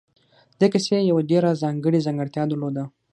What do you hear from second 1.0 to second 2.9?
یوه ډېره ځانګړې ځانګړتیا درلوده